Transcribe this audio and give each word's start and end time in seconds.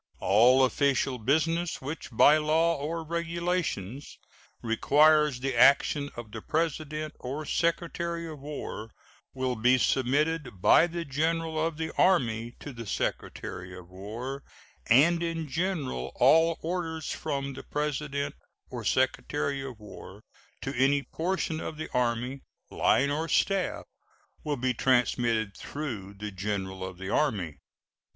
All 0.19 0.65
official 0.65 1.19
business 1.19 1.79
which 1.79 2.09
by 2.11 2.37
law 2.39 2.75
or 2.75 3.03
regulations 3.03 4.17
requires 4.63 5.41
the 5.41 5.55
action 5.55 6.09
of 6.15 6.31
the 6.31 6.41
President 6.41 7.13
or 7.19 7.45
Secretary 7.45 8.27
of 8.27 8.39
War 8.39 8.89
will 9.35 9.55
be 9.55 9.77
submitted 9.77 10.59
by 10.59 10.87
the 10.87 11.05
General 11.05 11.63
of 11.63 11.77
the 11.77 11.93
Army 11.99 12.55
to 12.61 12.73
the 12.73 12.87
Secretary 12.87 13.77
of 13.77 13.91
War, 13.91 14.41
and 14.87 15.21
in 15.21 15.47
general 15.47 16.13
all 16.15 16.57
orders 16.63 17.11
from 17.11 17.53
the 17.53 17.61
President 17.61 18.33
or 18.71 18.83
Secretary 18.83 19.61
of 19.61 19.79
War 19.79 20.23
to 20.63 20.73
any 20.75 21.03
portion 21.03 21.59
of 21.59 21.77
the 21.77 21.91
Army, 21.93 22.41
line 22.71 23.11
or 23.11 23.27
staff, 23.27 23.85
will 24.43 24.57
be 24.57 24.73
transmitted 24.73 25.55
through 25.55 26.15
the 26.15 26.31
General 26.31 26.83
of 26.83 26.97
the 26.97 27.11
Army. 27.11 27.59